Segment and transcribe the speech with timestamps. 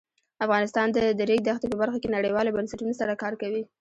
[0.45, 3.61] افغانستان د د ریګ دښتې په برخه کې نړیوالو بنسټونو سره کار کوي.